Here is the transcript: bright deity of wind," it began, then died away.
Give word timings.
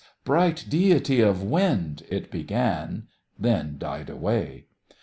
bright 0.23 0.65
deity 0.67 1.21
of 1.21 1.43
wind," 1.43 2.01
it 2.09 2.31
began, 2.31 3.05
then 3.37 3.77
died 3.77 4.09
away. 4.09 4.65